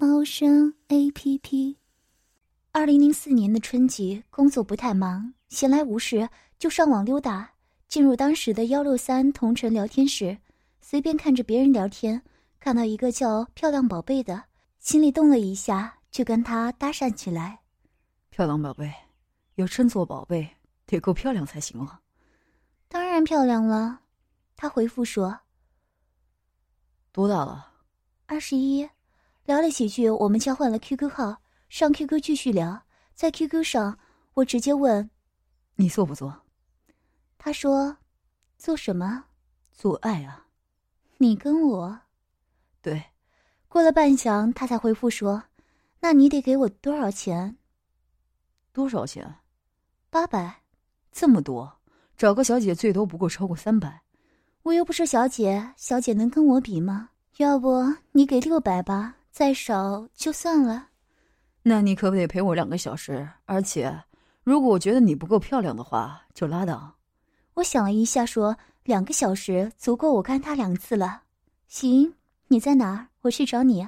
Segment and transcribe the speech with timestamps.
[0.00, 1.76] 猫声 A P P。
[2.72, 6.26] 二零零四年的春节，工作不太忙，闲来无事
[6.58, 7.52] 就上网溜达。
[7.86, 10.38] 进入当时的幺六三同城聊天室，
[10.80, 12.22] 随便看着别人聊天，
[12.58, 14.44] 看到一个叫“漂亮宝贝”的，
[14.78, 17.60] 心里动了一下，就跟他搭讪起来。
[18.30, 18.90] 漂亮宝贝，
[19.56, 20.48] 要称作宝贝，
[20.86, 22.00] 得够漂亮才行啊。
[22.88, 24.00] 当然漂亮了，
[24.56, 25.40] 他回复说。
[27.12, 27.70] 多大了？
[28.24, 28.88] 二十一。
[29.50, 32.84] 聊了几句，我们交换了 QQ 号，上 QQ 继续聊。
[33.16, 33.98] 在 QQ 上，
[34.34, 35.10] 我直接问
[35.74, 36.42] ：“你做不做？”
[37.36, 37.96] 他说
[38.56, 39.24] ：“做什么？
[39.72, 40.46] 做爱啊。”
[41.18, 41.98] 你跟我？
[42.80, 43.06] 对。
[43.66, 45.42] 过了半晌，他才回复说
[45.98, 47.56] ：“那你得给我多少钱？”
[48.72, 49.34] 多少钱？
[50.10, 50.62] 八百。
[51.10, 51.80] 这么多？
[52.16, 54.02] 找个小姐最多不过超过三百。
[54.62, 57.08] 我又不是小姐，小姐能跟我比吗？
[57.38, 60.88] 要不你给六百吧，再少就算了。
[61.62, 63.28] 那你可不得陪我两个小时？
[63.46, 64.04] 而且，
[64.42, 66.96] 如果我觉得你不够漂亮的话，就拉倒。
[67.54, 71.22] 我想了一下，说两个小时足够我看他两次了。
[71.68, 72.14] 行，
[72.48, 73.08] 你在哪儿？
[73.22, 73.86] 我去找你。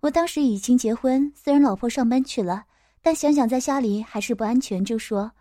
[0.00, 2.64] 我当时已经结婚，虽然老婆上班去了，
[3.02, 5.32] 但想想在家里还是不安全，就说：“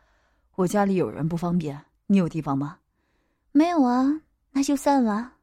[0.56, 2.80] 我家里有人不方便，你有地方吗？”
[3.52, 4.22] 没有啊。
[4.52, 5.34] 那就算了。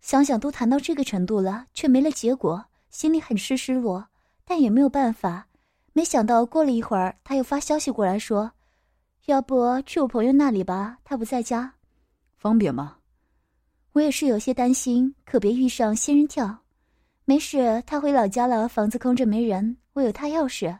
[0.00, 4.06] 想想都谈到这个程度了，却没了结果，心里很是失落，
[4.44, 5.48] 但也没有办法。
[5.92, 8.52] 没想到过了一会儿，他又发消息过来，说
[9.26, 11.74] ：“要不去我朋友那里吧，他不在家，
[12.36, 12.98] 方便吗？”
[13.94, 16.56] 我也是有些担心，可别遇上仙人跳。
[17.24, 20.78] 没事，他回老家了，房子空着没人，我有他钥匙。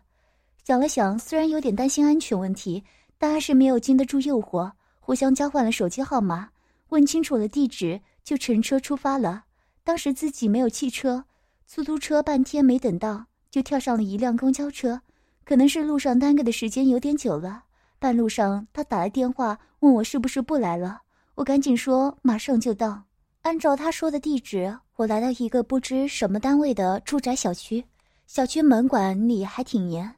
[0.63, 2.85] 想了想，虽然有点担心安全问题，
[3.19, 4.71] 但还是没有经得住诱惑，
[5.01, 6.49] 互相交换了手机号码。
[6.91, 9.47] 问清楚了地址，就乘车出发了。
[9.83, 11.25] 当时自己没有汽车，
[11.67, 15.01] 出租车半天没等到，就跳上了一辆公交车。
[15.45, 17.65] 可能是路上耽搁的时间有点久了，
[17.99, 21.03] 半路上他打来电话问我是不是不来了，
[21.35, 23.03] 我赶紧说马上就到。
[23.43, 27.85] 按照他说的地址，我来到一个不知什么单位的住宅小区，
[28.27, 30.15] 小区门管理还挺严，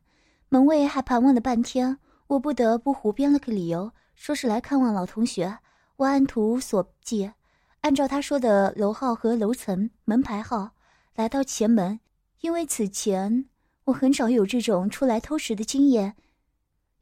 [0.49, 1.99] 门卫还盘问了半天，
[2.29, 5.59] 我不得不胡编了个理由，说是来看望老同学。
[5.97, 7.33] 我按图索骥，
[7.81, 10.71] 按照他说的楼号和楼层门牌号
[11.17, 11.99] 来到前门。
[12.43, 13.47] 因为此前
[13.85, 16.15] 我很少有这种出来偷食的经验，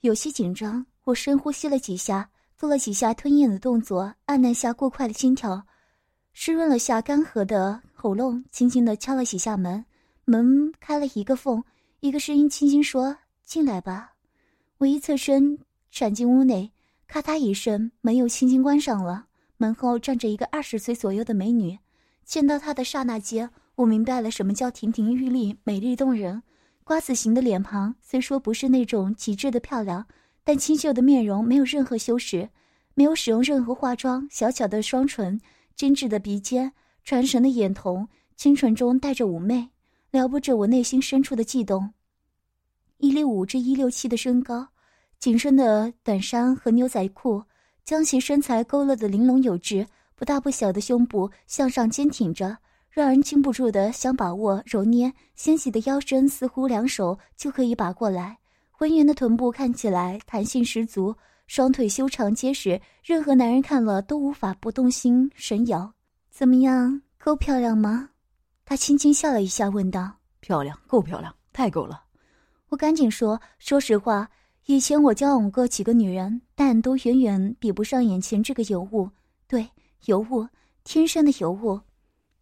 [0.01, 0.87] 有些紧张。
[1.05, 5.63] 我深呼吸了几下，做了几下吞咽的动作，按捺下过快的心跳，
[6.33, 9.85] 湿润了下干涸的喉咙，轻轻地敲了几下门。
[10.25, 11.63] 门开了一个缝，
[12.01, 13.15] 一个声音轻轻说
[13.45, 14.13] ：“进来吧。”
[14.79, 15.59] 我一侧身
[15.91, 16.71] 闪进屋内。
[17.07, 19.27] 咔嗒一声，门又轻轻关上了。
[19.59, 21.79] 门后站着一个二十岁左右的美女。
[22.25, 26.43] 见到她的刹那间，我明白了什么叫亭亭玉立、美丽动人。
[26.85, 30.07] 瓜子形的脸庞，虽说不是那种极致的漂亮，
[30.45, 32.49] 但清秀的面容没有任何修饰，
[32.95, 34.29] 没有使用任何化妆。
[34.31, 35.41] 小巧的双唇，
[35.75, 39.71] 精致的鼻尖，传神的眼瞳，清纯中带着妩媚，
[40.11, 41.95] 撩拨着我内心深处的悸动。
[42.99, 44.69] 一六五至一六七的身高。
[45.19, 47.43] 紧身的短衫和牛仔裤，
[47.83, 49.87] 将其身材勾勒得玲珑有致。
[50.15, 52.59] 不大不小的胸部向上坚挺着，
[52.95, 55.13] 让人禁不住的想把握揉捏。
[55.35, 58.39] 纤细的腰身似乎两手就可以把过来。
[58.71, 61.13] 浑圆的臀部看起来弹性十足，
[61.49, 65.93] 双腿修长结实，任何男人看了都无法不动心神摇。
[66.31, 68.11] 怎么样，够漂亮吗？
[68.65, 72.01] 他轻轻笑了一下，问道：“漂亮，够漂亮，太够了。”
[72.71, 74.31] 我赶紧说：“说实话。”
[74.67, 79.11] 以前我交往过几个女人，但都远远比不上眼前这个尤物。
[79.49, 79.69] 对，
[80.07, 80.47] 尤物，
[80.85, 81.81] 天生的尤物。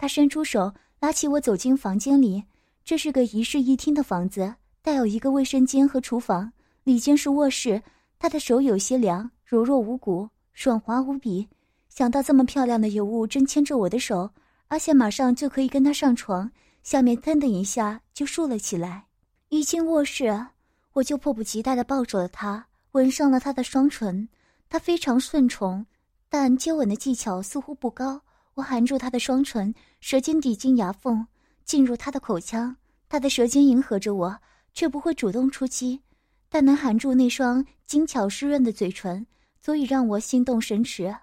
[0.02, 2.42] 他伸出手拉起我走进房间里。
[2.84, 6.52] 这是个一室一厅的房子，带有一个卫生间和厨房，
[6.82, 7.80] 里间是卧室。
[8.18, 11.46] 他的手有些凉，柔弱无骨，爽滑无比。
[11.88, 14.28] 想到这么漂亮的尤物正牵着我的手，
[14.66, 16.50] 而且马上就可以跟他上床，
[16.82, 19.04] 下面噔的一下就竖了起来。
[19.50, 20.46] 一进卧室。
[20.94, 24.28] 我就迫不及待地抱住了他，吻上了他的双唇。
[24.68, 25.86] 他非常顺从，
[26.28, 28.20] 但接吻的技巧似乎不高。
[28.54, 31.26] 我含住他的双唇，舌尖抵进牙缝，
[31.64, 32.76] 进入他的口腔。
[33.08, 34.38] 他的舌尖迎合着我，
[34.74, 36.00] 却不会主动出击，
[36.48, 39.26] 但能含住那双精巧湿润的嘴唇，
[39.60, 41.14] 足以让我心动神驰。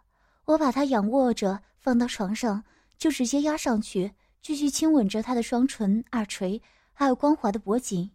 [0.45, 2.63] 我把他仰卧着放到床上，
[2.97, 4.11] 就直接压上去，
[4.41, 6.61] 继续亲吻着他的双唇、耳垂，
[6.93, 8.09] 还有光滑的脖颈。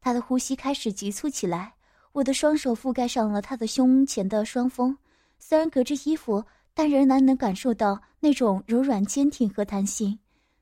[0.00, 1.74] 他的呼吸开始急促起来，
[2.12, 4.96] 我的双手覆盖上了他的胸前的双峰，
[5.38, 6.44] 虽然隔着衣服，
[6.78, 10.16] 但仍然能感受到那种柔软、坚挺和弹性。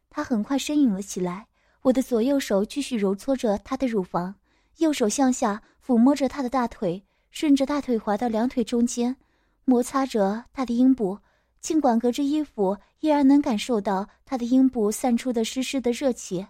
[0.09, 1.47] 他很快呻吟了起来。
[1.83, 4.35] 我的左右手继续揉搓着他的乳房，
[4.79, 9.15] 右手向下抚摸着他的大腿，顺着大腿滑到两腿中间，
[9.67, 11.19] 摩擦着他的阴部。
[11.61, 16.47] 尽管隔着衣服，依然能感受到他的阴部散出的湿湿的热气。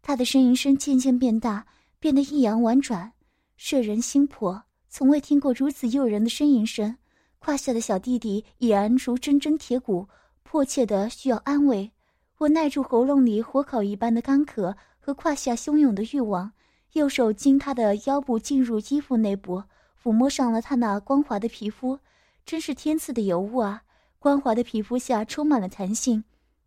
[0.00, 1.66] 他的呻吟声渐渐变大，
[1.98, 3.12] 变得抑扬婉转，
[3.58, 4.62] 摄人心魄。
[4.88, 6.96] 从未听过如此诱人的呻吟声。
[7.40, 10.06] 胯下的小弟弟已然如铮铮铁骨，
[10.42, 11.90] 迫切的需要安慰。
[12.36, 16.52] 我耐住喉咙里火烤一般的干渴和胯下汹涌的欲望，
[16.92, 19.62] 右手经他的腰部进入衣服内部，
[20.00, 21.98] 抚摸上了他那光滑的皮肤，
[22.44, 23.82] 真是天赐的尤物啊！
[24.18, 26.24] 光滑的皮肤下充满了弹性，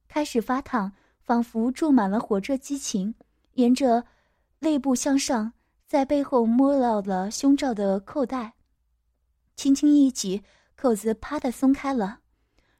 [0.07, 0.91] 开始发烫，
[1.21, 3.13] 仿佛注满了火热激情。
[3.53, 4.05] 沿着
[4.59, 5.53] 肋部向上，
[5.85, 8.53] 在背后摸到了胸罩的扣带，
[9.55, 10.41] 轻轻一挤，
[10.83, 12.19] 扣子啪的松开了，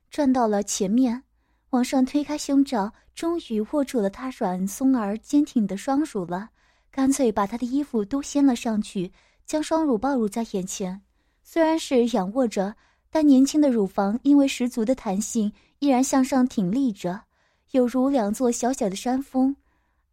[0.09, 1.23] 转到了前面。
[1.69, 6.49] 往上推开胸罩，终于握住了他软松而坚挺的双乳了，
[6.91, 9.13] 干脆把他的衣服都掀了上去，
[9.45, 11.01] 将双乳暴露在眼前。
[11.43, 12.75] 虽然是仰卧着，
[13.09, 17.21] 但年轻的乳房因为十足的弹性，依然向上挺立着，
[17.71, 19.55] 有如两座小小的山峰。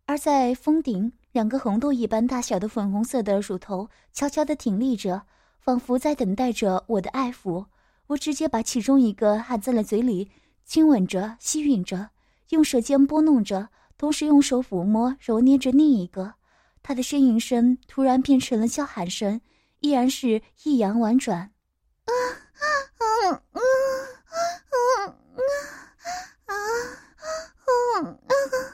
[0.06, 5.22] 而在峰顶，两个红豆一般大小的粉红色的乳头悄悄地挺立着，
[5.58, 7.66] 仿佛在等待着我的爱抚。
[8.10, 10.30] 我直接把其中一个含在了嘴里。
[10.64, 12.10] 亲吻着，吸吮着，
[12.50, 16.34] 用舌尖拨弄着，同时用手抚摸、揉捏着另一个。
[16.82, 19.40] 他的呻吟声突然变成了叫喊声，
[19.80, 21.38] 依然是抑扬婉转。
[21.38, 22.66] 啊啊
[22.98, 23.60] 啊啊
[24.30, 25.14] 啊
[26.46, 26.54] 啊啊
[28.00, 28.69] 啊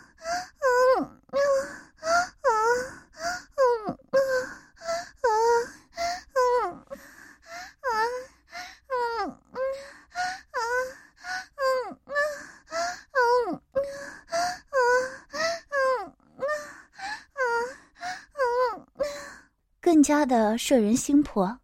[19.87, 21.57] 更加的摄人心魄，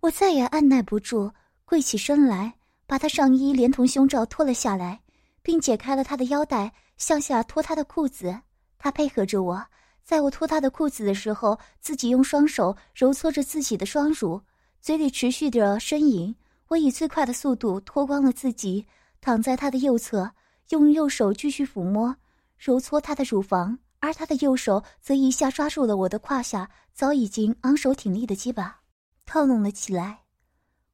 [0.00, 1.30] 我再也按耐不住，
[1.66, 2.54] 跪起身来，
[2.86, 4.98] 把他上衣连同胸罩脱了下来，
[5.42, 8.34] 并解开了他的腰带，向下脱他的裤子。
[8.78, 9.62] 他配合着我，
[10.02, 14.40] 在我脱他的裤子的时候，自己用双手揉搓着自己的双乳，
[14.80, 16.34] 嘴里持续着呻吟。
[16.68, 18.86] 我以最快的速度脱光了自己，
[19.20, 20.30] 躺在他的右侧，
[20.70, 22.16] 用右手继续抚摸、
[22.56, 23.78] 揉搓他的乳房。
[24.06, 28.82] 而他的右手则一下抓住了我的胯下早已经昂首挺立的鸡巴，
[29.24, 30.20] 套弄了起来。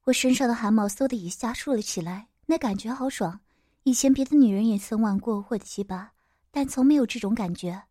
[0.04, 3.38] 我身上的汗毛嗖的一下竖了起来，那感觉好爽。
[3.82, 6.10] 以前别的女人也曾玩过我的鸡巴，
[6.50, 7.82] 但从没有这种感觉。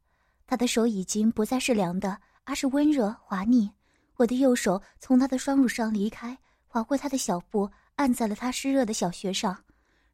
[0.47, 3.69] 他的手已经不再是凉的，而是温热滑腻。
[4.15, 6.35] 我的右手从他的双乳上离开，
[6.65, 9.55] 划过他的小腹，按在了他湿热的小穴上，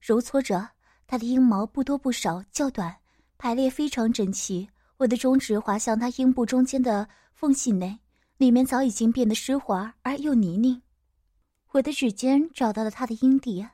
[0.02, 0.72] 揉搓着
[1.08, 2.94] 他的阴毛，不多不少，较短，
[3.38, 4.70] 排列非常整齐。
[4.98, 8.00] 我的中指滑向他阴部中间的缝隙内，
[8.38, 10.82] 里面早已经变得湿滑而又泥泞。
[11.72, 13.68] 我的指尖找到了他的阴蒂，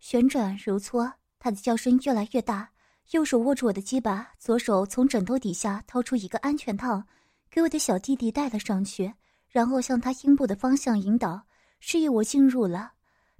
[0.00, 2.70] 旋转揉搓，他的叫声越来越大。
[3.12, 7.04] 右手握住我的鸡巴，左手从枕头底下掏出一个安全套，
[7.50, 9.12] 给我的小弟弟戴了上去，
[9.48, 11.42] 然后向他阴部的方向引导，
[11.78, 12.92] 示意我进入了。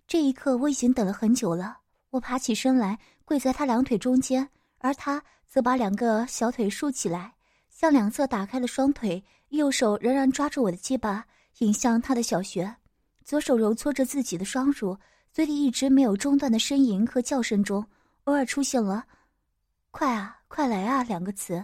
[0.06, 1.78] 这一刻我已经等了很久了。
[2.11, 4.50] 我爬起身来，跪在他两腿中间，
[4.83, 5.23] 而他。
[5.53, 7.35] 则把两个小腿竖起来，
[7.69, 11.27] 向两侧打开了双腿，右手仍然抓住我的鸡巴，
[11.59, 12.75] 引向他的小穴，
[13.23, 14.97] 左手揉搓着自己的双乳，
[15.31, 17.85] 嘴里一直没有中断的呻吟和叫声中，
[18.25, 19.05] 偶尔出现了
[19.93, 21.62] “快啊，快来啊”两个词。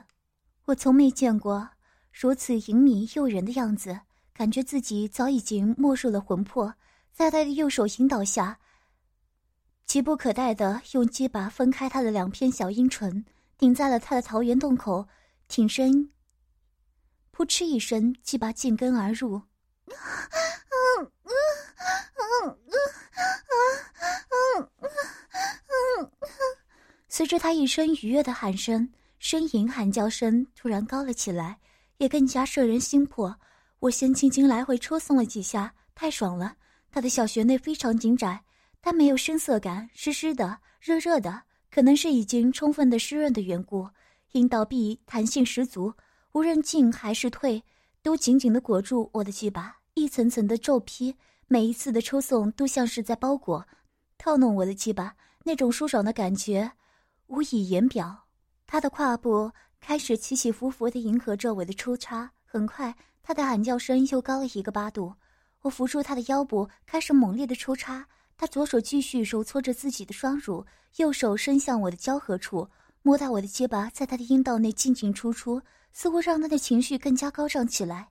[0.66, 1.66] 我从没见过
[2.12, 3.98] 如此淫靡诱人的样子，
[4.34, 6.74] 感觉自己早已经没入了魂魄，
[7.14, 8.58] 在他的右手引导下，
[9.88, 13.24] 急不可待地用鸡巴分开他的两片小阴唇。
[13.56, 15.08] 顶在了他的桃源洞口，
[15.48, 16.10] 挺身，
[17.32, 19.42] 扑哧一声，鸡巴进根而入。
[27.08, 28.88] 随着他一声愉悦的喊声，
[29.20, 31.58] 呻吟喊叫声突然高了起来，
[31.96, 33.34] 也更加摄人心魄。
[33.80, 36.54] 我先轻轻来回抽送了几下，太爽了。
[36.92, 38.44] 他的小穴内非常紧窄，
[38.80, 41.42] 它没有生涩感，湿湿的，热热的。
[41.70, 43.86] 可能是已经充分的湿润的缘故，
[44.32, 45.92] 阴道壁弹性十足，
[46.32, 47.62] 无论进还是退，
[48.02, 51.14] 都紧紧的裹住我的鸡巴，一层层的皱批，
[51.46, 53.68] 每一次的抽送都像是在包裹、
[54.16, 56.72] 套弄我的鸡巴，那种舒爽的感觉
[57.26, 58.24] 无以言表。
[58.66, 65.14] 他的胯部开始起起伏伏的迎合着我的抽插，很快，他的喊叫声又高了一个八度。
[65.60, 68.06] 我扶住他的腰部，开始猛烈的抽插。
[68.38, 70.64] 他左手继续揉搓着自己的双乳，
[70.96, 72.66] 右手伸向我的交合处，
[73.02, 75.60] 摸到我的结巴，在他的阴道内进进出出，
[75.92, 78.08] 似乎让他的情绪更加高涨起来。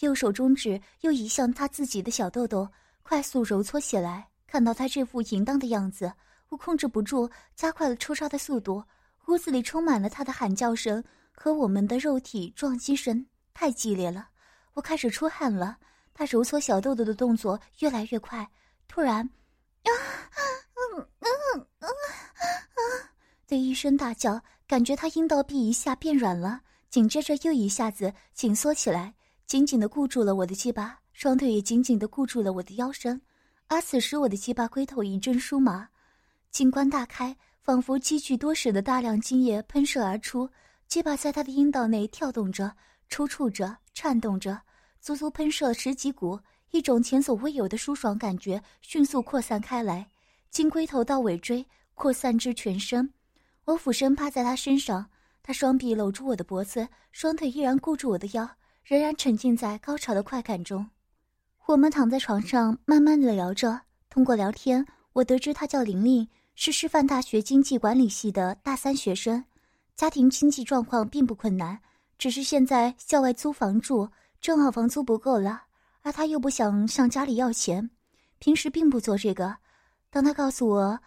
[0.00, 2.68] 右手中指又移向他自己的小豆豆，
[3.02, 4.28] 快速揉搓起来。
[4.46, 6.12] 看到他这副淫荡的样子，
[6.50, 8.84] 我控制不住，加快了抽插的速度。
[9.28, 14.28] 屋子里充满了他的喊叫声和我们的肉体撞击声，太激烈了。
[14.74, 15.78] 我开始出汗了。
[16.12, 18.46] 他揉搓小豆豆的动作越来越快，
[18.86, 19.26] 突然。
[19.84, 20.80] 啊，啊
[21.20, 21.26] 啊
[21.78, 23.10] 啊啊！
[23.46, 29.14] 的一声大叫，感觉他阴道壁一下变软了，紧接着又一下子紧缩起来，
[29.46, 33.20] 紧紧的固住了我的鸡巴，双腿也紧紧的固住了我的腰身。
[33.68, 35.88] 而此时我的鸡巴龟头一阵酥麻，
[36.50, 40.48] 金冠大开，仿佛积聚多时的大量精液喷射而出，
[40.88, 42.76] 鸡巴在他的阴道内跳动着、
[43.08, 44.60] 抽搐着、颤动着，
[45.00, 46.38] 足足喷射了十几股。
[46.70, 50.08] 一种前所未有的舒爽感觉迅速扩散开来，
[50.50, 53.12] 经龟头到尾椎扩散至全身。
[53.64, 55.10] 我俯身趴在他身上，
[55.42, 58.48] 他双臂搂住我的脖子，双腿依然固住我的腰，
[58.84, 60.88] 仍然沉浸在高潮的快感中。
[61.66, 63.80] 我们躺在床上，慢慢的聊着。
[64.08, 69.44] 通过聊天，我得知他叫玲玲，是师范大学经济管理系的大三学生，
[69.94, 71.80] 家庭经济状况并不困难，
[72.18, 74.08] 只是现在校外租房住，
[74.40, 75.62] 正好房租不够了。
[76.02, 77.90] 而他又不想向家里要钱，
[78.38, 79.56] 平时并不做这个。
[80.10, 80.98] 当他告诉我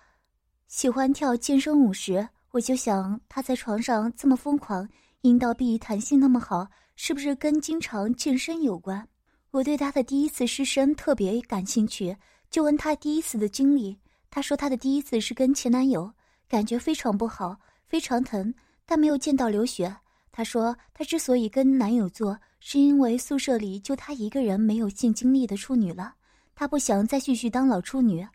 [0.68, 4.88] 喜欢跳健身舞时，我就想他在床上这么疯狂，
[5.22, 9.08] 阴道壁弹性那么好，是不是跟经常健身有关？
[9.52, 12.16] 我对他的第一次失身特别感兴趣，
[12.50, 14.00] 就问他第一次的经历。
[14.30, 16.12] 他说他的第一次是跟前男友，
[16.48, 17.56] 感觉非常不好，
[17.88, 18.54] 非常疼，
[18.86, 19.96] 但没有见到流血。
[20.34, 22.38] 她说她之所以跟男友做。
[22.66, 26.16] 是因为宿舍里就她一个人没有性经历的处女了，
[26.56, 28.26] 她不想再继续当老处女。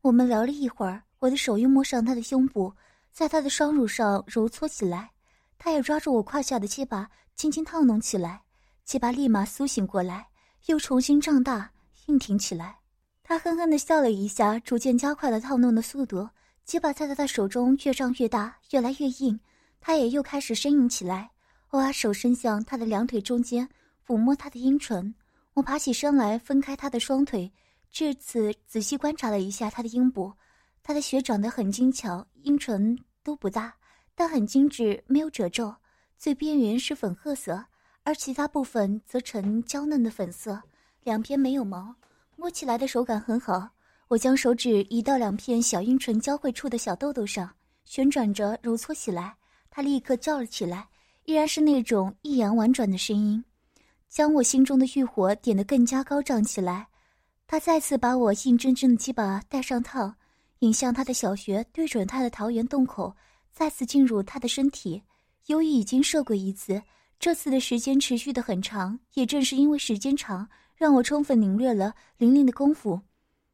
[0.00, 2.72] 我们聊了一会儿，我的手又摸上她的胸部，
[3.12, 5.10] 在她的双乳上揉搓起来，
[5.58, 8.40] 她也抓住我胯下的鸡巴，轻轻套弄起来，
[8.86, 10.26] 鸡巴立马苏醒过来，
[10.68, 11.70] 又重新胀大
[12.06, 12.78] 硬挺起来。
[13.22, 16.26] 她哼哼地笑了一下，逐渐加快了套弄的速度，
[16.64, 19.38] 鸡巴在她的手中越胀越大，越来越硬，
[19.82, 21.32] 她也又开始呻吟起来。
[21.76, 23.68] 我把手伸向他的两腿中间，
[24.06, 25.14] 抚摸他的阴唇。
[25.52, 27.52] 我爬起身来，分开他的双腿，
[27.90, 30.32] 这次仔细观察了一下他的阴部。
[30.82, 33.74] 他的血长得很精巧，阴唇都不大，
[34.14, 35.76] 但很精致，没有褶皱。
[36.16, 37.62] 最边缘是粉褐色，
[38.04, 40.58] 而其他部分则呈娇嫩的粉色。
[41.04, 41.94] 两边没有毛，
[42.36, 43.68] 摸起来的手感很好。
[44.08, 47.54] 我将手指移到两片小阴唇交汇处的小豆豆上，
[47.84, 49.36] 旋转着揉搓起来。
[49.68, 50.88] 他立刻叫了起来。
[51.26, 53.44] 依然是那种抑扬婉转的声音，
[54.08, 56.86] 将我心中的欲火点得更加高涨起来。
[57.48, 60.14] 他再次把我硬铮铮的鸡巴带上套，
[60.60, 63.12] 引向他的小穴，对准他的桃源洞口，
[63.52, 65.02] 再次进入他的身体。
[65.46, 66.80] 由于已经射过一次，
[67.18, 68.96] 这次的时间持续的很长。
[69.14, 73.00] 也正是因为时间长，让我充分领略了玲玲的功夫。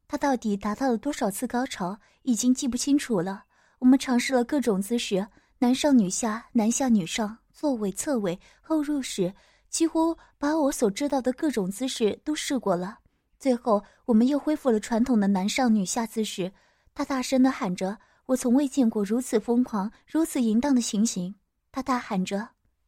[0.07, 3.45] 他到底达到了多少次高潮，已经记不清楚了。
[3.79, 5.27] 我们尝试了各种姿势，
[5.59, 7.39] 男上女下，男下女上。
[7.53, 9.35] 坐位、侧位、后入式，
[9.69, 12.99] 几乎把我所知道的各种姿势都试过了。
[13.39, 16.53] 最后，我们又恢复了传统的男上女下姿势。
[16.95, 21.35] 他大声的喊着：“我从未见过如此疯狂、如此淫荡的情形。”
[21.73, 22.39] 他大喊着：“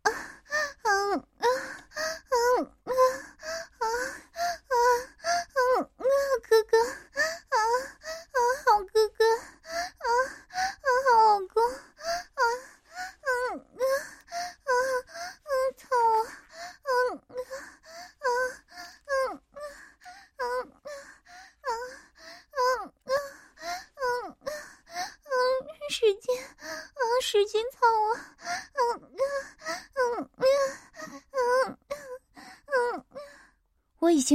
[0.02, 0.11] 啊，
[0.83, 1.47] 嗯，啊，
[2.59, 3.03] 嗯，啊，啊，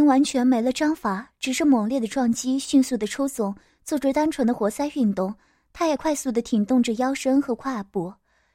[0.10, 5.32] 完全没了章法，只是猛烈的撞击，迅速的抽耸，做着单纯的活塞运动。
[5.72, 8.12] 他也快速的挺动着腰身和胯部，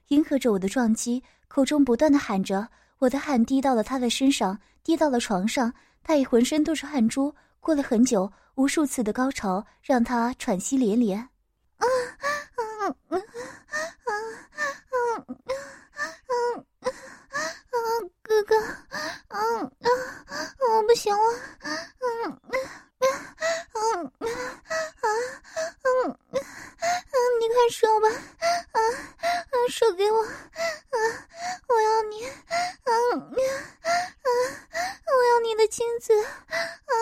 [0.09, 1.23] 迎合着我的撞击。
[1.47, 2.67] 口中不断的喊着，
[2.99, 7.33] 我的汗滴到了他的身上，滴到了床上，他也浑身都是汗珠。
[7.61, 11.21] 过了很久，无数次的高潮让他喘息连连。
[11.21, 11.29] 啊
[12.19, 13.17] 啊啊啊啊
[14.03, 14.11] 啊
[16.81, 16.91] 啊！
[18.25, 18.57] 哥哥。
[20.71, 21.19] 我不行了，
[21.61, 22.59] 嗯嗯
[23.01, 25.07] 嗯嗯啊
[25.85, 26.41] 嗯嗯，
[27.41, 28.09] 你快说吧，
[28.73, 30.97] 啊啊，说给我，啊，
[31.69, 34.27] 我要你，嗯嗯嗯，
[35.07, 36.95] 我要你的亲子，啊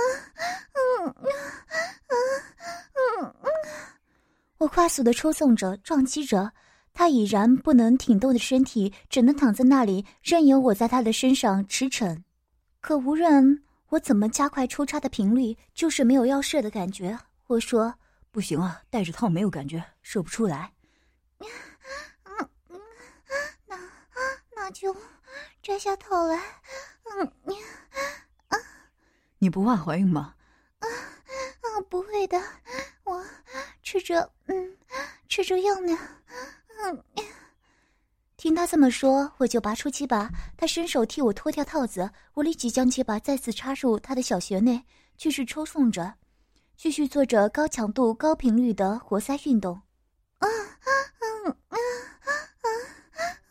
[0.75, 1.33] 嗯嗯
[2.09, 3.51] 嗯嗯，
[4.59, 6.53] 我快速的抽送着，撞击着。
[6.95, 12.23] 他已然不能挺动的身体，只能躺在那里，任由我在他的身上驰骋。
[12.83, 17.17] 可无论我怎么加快抽插的频率，就是没有要射的感觉。
[17.47, 17.95] 我说
[18.33, 20.73] ：“不行啊，带着套没有感觉，射不出来。
[21.39, 22.81] ”嗯嗯，
[23.67, 23.79] 那
[24.57, 24.97] 那就
[25.63, 26.37] 摘下套来。
[27.05, 27.55] 嗯，你
[28.49, 28.59] 啊，
[29.39, 30.35] 你不怕怀孕吗？
[30.81, 32.43] 啊啊，不会的，
[33.05, 33.25] 我
[33.81, 34.77] 吃着嗯
[35.29, 35.97] 吃着药呢。
[38.43, 40.29] 听他这么说，我就拔出鸡巴。
[40.57, 44.85] 他伸手替我脱掉套子，我立即将鸡巴再次插入他的小穴内，
[45.17, 46.15] 继续抽送着，
[46.77, 49.81] 继续做着高强度、高频率的活塞运动。
[50.39, 51.79] 啊啊嗯啊
[52.19, 52.67] 啊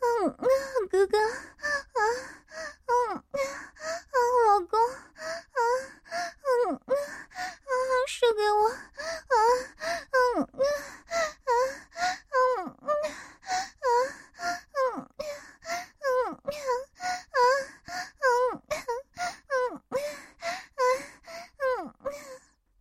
[0.02, 0.46] 嗯啊
[0.90, 1.24] 哥哥啊
[2.84, 3.22] 嗯啊
[4.46, 4.92] 老公啊
[6.68, 7.72] 嗯啊啊
[8.06, 8.76] 射给我啊
[10.36, 11.50] 嗯啊啊
[12.60, 12.92] 嗯嗯。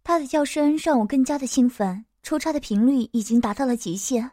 [0.04, 4.24] 他的叫声让我更加的兴奋，抽插的频率已经达到了极限。
[4.24, 4.32] 啊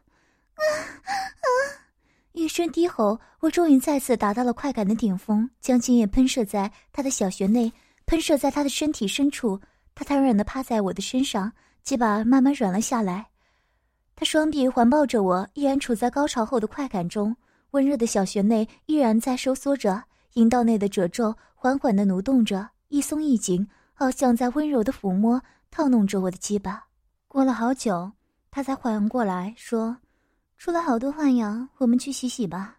[0.60, 1.48] 啊！
[2.32, 7.72] 一声低吼，我终于再次达到了快感的顶峰，将精液喷射在他的小穴内，
[8.06, 9.58] 喷射在他的身体深处。
[9.94, 11.50] 他瘫软的趴在我的身上，
[11.82, 13.26] 鸡巴慢慢软了下来。
[14.14, 17.34] 他双臂环抱着我，依然处在高潮后的快感中。
[17.70, 20.02] 温热的小穴内依然在收缩着，
[20.34, 23.66] 阴道内的褶皱缓缓的蠕动着，一松一紧，
[23.98, 25.42] 好像在温柔的抚摸。
[25.70, 26.86] 套弄着我的鸡巴，
[27.26, 28.12] 过了好久，
[28.50, 29.98] 他才缓过来，说
[30.56, 32.78] ：“出了好多汗呀，我们去洗洗吧。”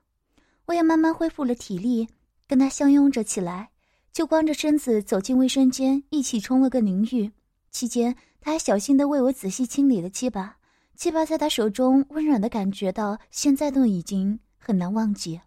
[0.65, 2.08] 我也慢慢恢复了体力，
[2.47, 3.69] 跟他相拥着起来，
[4.12, 7.32] 就光着身子走进卫生间，一起冲了个淋浴。
[7.69, 10.58] 期间，他还小心地为我仔细清理了鸡巴，
[10.95, 15.39] 鸡巴在他手中温软的感觉到现在都已经很难忘记。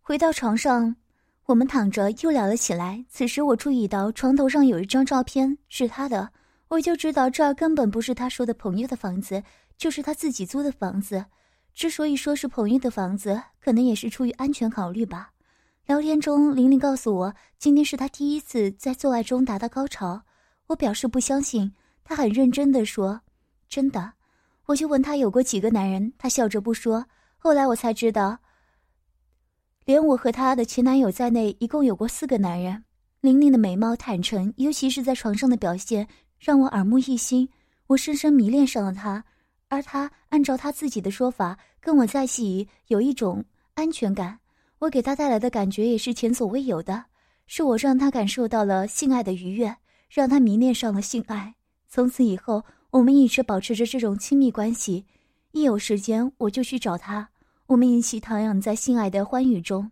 [0.00, 0.94] 回到床上，
[1.46, 3.04] 我们躺着又聊了起来。
[3.10, 6.30] 此时，我注意到床头上有一张照片，是他的。
[6.68, 9.42] 我就知道这儿根本不是他说的朋友的房子，
[9.76, 11.26] 就是他自己租的房子。
[11.74, 15.32] 之所以说是朋友的房子，可能也是出于安全考虑吧。
[15.86, 20.22] 聊天中，玲玲告诉我，今天是她第一次在做爱中达到高潮。
[20.68, 23.20] 我表示不相信，她很认真地说
[23.68, 24.14] ：“真的。”
[24.66, 27.04] 我就问她有过几个男人，她笑着不说。
[27.36, 28.38] 后来我才知道，
[29.84, 32.82] 连我和她的前男友在内，一共有过四个男人。
[33.20, 36.06] 玲玲的美貌、坦诚，尤其是在床上的表现。
[36.38, 37.48] 让我耳目一新，
[37.86, 39.24] 我深深迷恋上了他，
[39.68, 43.42] 而他按照他自己的说法，跟我在一起有一种
[43.72, 44.38] 安全感。
[44.78, 47.02] 我给他带来的感觉也是前所未有的，
[47.46, 49.74] 是我让他感受到了性爱的愉悦，
[50.10, 51.54] 让他迷恋上了性爱。
[51.88, 55.06] 从此以后，我们一直保持着这种亲密关系，
[55.52, 57.30] 一有时间我就去找他，
[57.74, 59.90] 我们一起徜徉在性爱的欢愉中。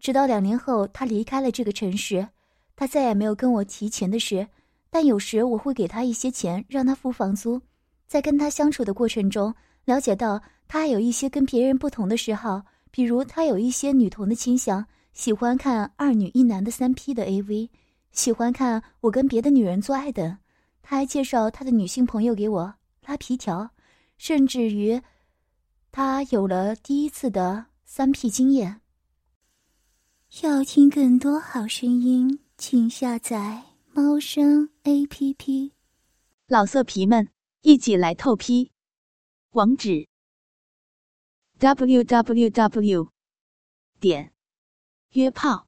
[0.00, 2.26] 直到两年后，他离开了这个城市，
[2.74, 4.48] 他再也没有跟我提钱的事。
[4.88, 7.60] 但有时我会给他一些钱，让他付房租。
[8.06, 9.54] 在跟他相处的过程中，
[9.84, 14.82] 了解到他还有一些跟别人不同的嗜好，比如他有一些女同的倾向，
[15.12, 17.68] 喜欢看二女一男的三 P 的 AV，
[18.10, 20.38] 喜欢看我跟别的女人做爱等。
[20.82, 23.68] 他还介绍他的女性朋友给我拉皮条，
[24.16, 24.98] 甚至于
[25.98, 28.82] 他有了第一次的三 P 经验。
[30.42, 33.64] 要听更多好声音，请下载。
[33.94, 35.72] 猫声 A P P，
[36.48, 37.30] 老色皮们
[37.62, 38.72] 一起来透批，
[39.52, 40.06] 网址
[41.60, 43.10] ：w w w
[43.98, 44.34] 点
[45.12, 45.66] 约炮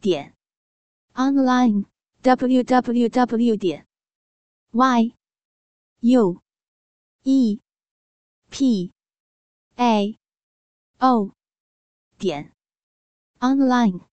[0.00, 0.34] 点
[1.12, 1.84] online
[2.22, 3.86] w w w 点
[4.70, 5.14] y
[6.00, 6.40] u
[7.24, 7.60] e
[8.48, 8.93] p
[9.76, 10.16] a.
[11.00, 11.32] O.
[12.18, 12.52] 点。
[13.40, 14.13] Online。